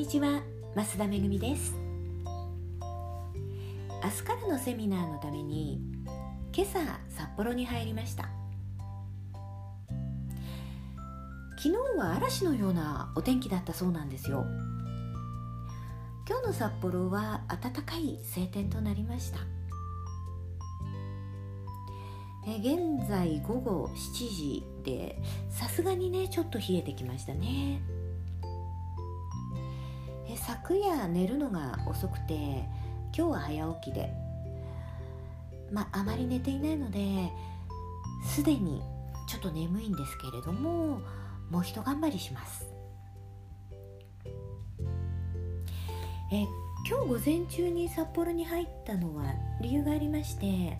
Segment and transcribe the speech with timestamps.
[0.00, 0.40] にちは
[0.74, 1.74] 増田めぐみです。
[4.02, 5.78] 明日からのセミナーのために
[6.56, 6.78] 今朝
[7.10, 8.30] 札幌に入りました。
[11.58, 14.46] 昨日は嵐のようなお天気だったそうなんですよ。
[16.26, 19.40] 今日の札幌は暖かい晴天となりました。
[22.48, 27.82] え現在午後7時でさすがにねちょっと冷えてきましたね。
[30.46, 32.34] 昨夜寝るのが遅くて
[33.16, 34.12] 今日は早起きで。
[35.72, 37.30] まああまり寝ていないので
[38.24, 38.82] すでに
[39.28, 41.00] ちょっと眠いんですけれども
[41.48, 42.66] もうひと頑張りします。
[46.32, 46.46] え
[46.88, 50.78] 今日午前中に札幌に入ったのは理由がありまして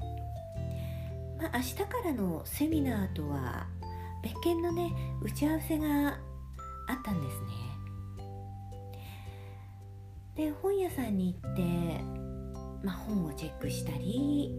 [1.41, 3.67] まあ、明日からのセミナーとは
[4.23, 7.70] 別件のね打ち合わせがあったんですね。
[10.37, 11.63] で本屋さんに行って、
[12.83, 14.55] まあ、本をチェックしたり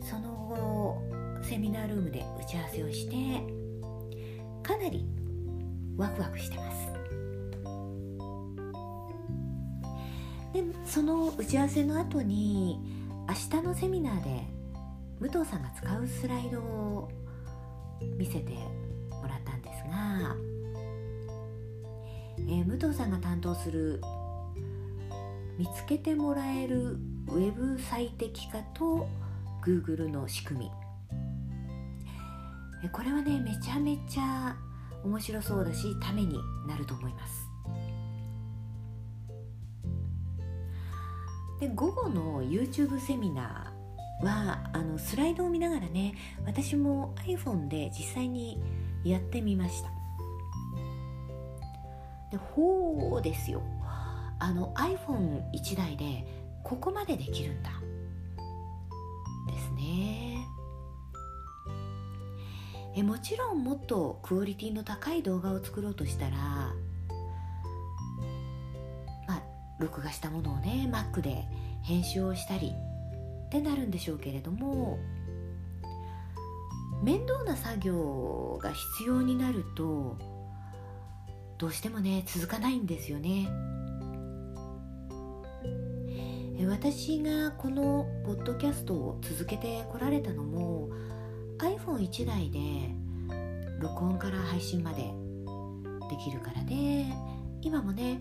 [0.00, 1.02] その後
[1.42, 3.14] セミナールームで打ち合わせをして
[4.62, 5.06] かなり
[5.96, 6.92] ワクワクしてます。
[10.52, 12.78] でその打ち合わせの後に
[13.28, 14.46] 明日のセミナーで
[15.18, 17.08] 武藤さんが使うスライドを
[18.16, 18.52] 見せて
[19.10, 20.36] もらったんですが、
[22.38, 24.00] えー、武藤さんが担当する
[25.58, 29.06] 見つけてもらえるウェブ最適化と
[29.64, 30.70] Google の仕組み。
[32.90, 34.56] これはねめちゃめちゃ
[35.04, 37.48] 面白そうだしためになると思います。
[41.60, 48.60] で午後の YouTube セミナーはあのスライドを見ながらね私も iPhone で実際に
[49.04, 49.90] やってみました。
[52.30, 53.62] でほうですよ。
[54.44, 56.26] あの iPhone1 台で
[56.64, 57.70] ここまでできるんだ。
[59.46, 60.46] ですね。
[62.94, 66.74] えもちろんもっとクオリティの高い動画を作ろうとしたらま
[69.28, 69.42] あ
[69.78, 71.48] 録画したものをね Mac で
[71.82, 72.74] 編集をしたり
[73.46, 74.98] ってなるんでしょうけれども
[77.02, 80.18] 面倒な作業が必要になると
[81.56, 83.48] どうしてもね続かないんですよね。
[86.66, 90.88] 私がこのポッドキャストを続けてこられたのも
[91.58, 92.58] iPhone1 台で
[93.80, 95.02] 録音から配信まで
[96.10, 97.04] できるからで
[97.60, 98.20] 今もね、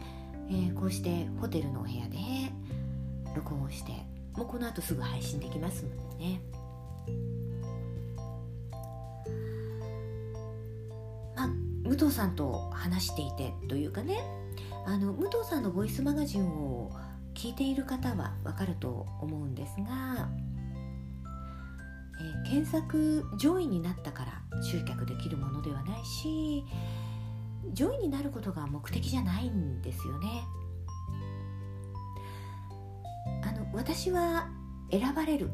[0.50, 2.18] えー、こうしてホテルのお部屋で
[3.36, 3.92] 録音をして
[4.36, 6.42] もうこの後すぐ配信できますのでね。
[11.36, 11.48] まあ
[11.84, 14.20] 武藤さんと話していてというかね
[14.86, 16.92] あの武藤さんのボイスマガジンを
[17.34, 20.30] 聞いている方はわかると思うんですが、
[22.20, 26.64] えー、検索上位になったから集客できるものではないし
[27.74, 30.28] 上位になることが目的じゃないんですよね。
[33.42, 34.50] あの私は
[34.92, 35.50] 選ばれる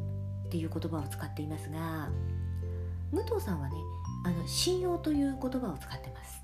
[0.48, 2.10] っていう言葉を使っていますが
[3.12, 3.76] 武藤さんはね
[4.26, 6.44] あの信用という言葉を使ってます、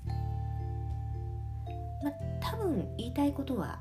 [2.02, 3.80] まあ、多分言いたいことは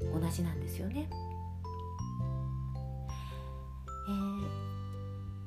[0.00, 1.08] 同じなんですよね、
[4.08, 4.12] え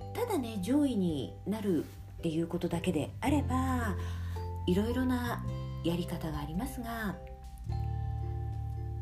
[0.04, 1.86] ー、ただね上位になる
[2.20, 3.96] っていうことだけであれば
[4.68, 5.44] いろいろな
[5.84, 7.18] やり方がありますが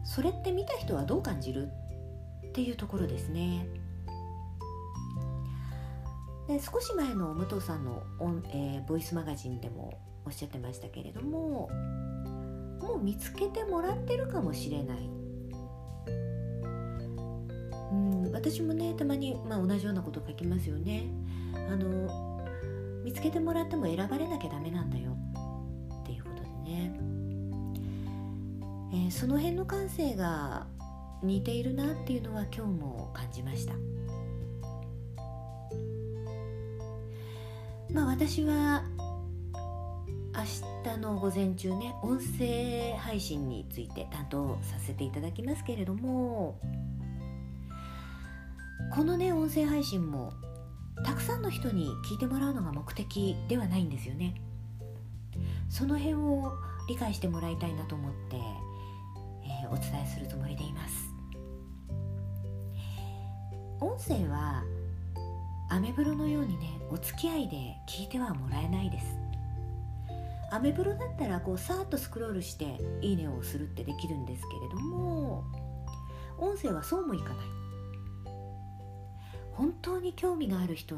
[0.03, 1.69] それって見た人はどう感じる
[2.47, 3.65] っていうところですね。
[6.47, 11.69] で少し前の武藤さんのオン、えー、ボイスマガジンでもおっしゃってましたけれども
[12.81, 15.20] もう見つけてもらってるかもしれない。
[18.41, 21.05] 私もねたまに、まあ、同じようなこと書きますよね。
[21.53, 22.41] あの
[23.03, 25.15] 見つけてもらっても選ばれなきゃダメなんだよ。
[26.01, 26.99] っていうことでね、
[28.93, 30.65] えー、その辺の感性が
[31.21, 33.75] 似ているなっていうのは今日も感じました。
[37.93, 38.83] まあ私は
[40.33, 46.57] 明日の午前中ね音声配信について担当させていただきますけれども
[48.93, 50.33] このね音声配信も
[51.05, 54.35] たくさんの人に聞いてもらうのが目的ではないんですよね。
[55.69, 56.51] その辺を
[56.89, 58.35] 理解してもらいたいなと思って、
[59.43, 61.09] えー、お伝えするつもりでいます。
[63.79, 64.63] 音声は
[65.69, 67.55] アメブロのようにねお付き合いで
[67.87, 69.05] 聞いてはもらえないです。
[70.51, 75.45] アメブロだったらこうさーっとスクロールして「いいね」をするってできるんですけれども
[76.37, 77.60] 音声はそうもいかない。
[79.61, 80.95] 本当に興味がある人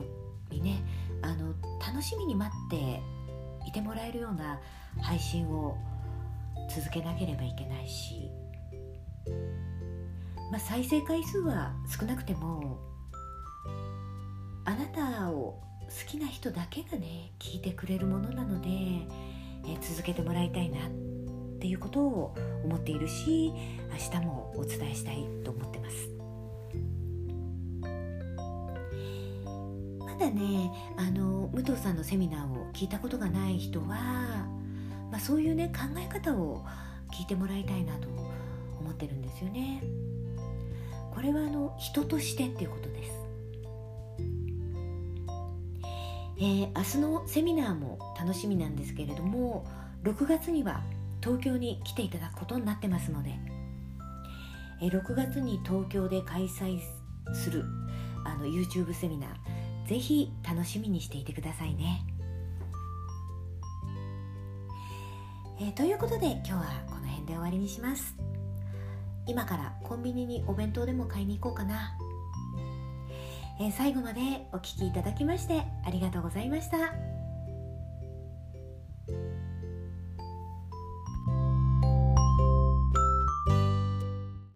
[0.49, 0.81] にね
[1.21, 1.53] あの
[1.85, 3.01] 楽しみに待って
[3.67, 4.57] いてもらえるような
[5.01, 5.77] 配信を
[6.73, 8.29] 続けなければいけないし、
[10.49, 12.79] まあ、再生回数は少なくても
[14.63, 20.89] あなたを好きな人だけがね聞いてくれるものなので、え続けてもらいたいなっ
[21.59, 22.33] ていうことを
[22.63, 23.51] 思っているし
[23.91, 26.12] 明日もお伝えしたいと思ってます。
[30.13, 33.87] まだねあの武藤さんのセミナーを聞いたことがない人は、
[35.11, 36.63] まあ、そういうね考え方を
[37.11, 38.07] 聞いてもらいたいなと
[38.79, 39.81] 思ってるんですよね。
[41.11, 43.11] これはあの人としてっていうことです。
[46.37, 49.65] えー、明日のセミナーも楽しみなんですけれども
[50.03, 50.81] 6月には
[51.21, 53.31] 東京に来ていただくことになってますので、
[54.81, 56.79] えー、6月に東京で開催
[57.33, 57.63] する
[58.25, 59.52] あの YouTube セミナー
[59.87, 62.05] ぜひ楽しみにしていてくださいね。
[65.59, 68.15] えー、ということで今日はこの辺で終わりにします。
[69.27, 71.97] 今からコンビニにお弁当でも買いに行こうかな。
[73.59, 74.21] えー、最後まで
[74.51, 77.12] お聴きいただきましてありがとうございました。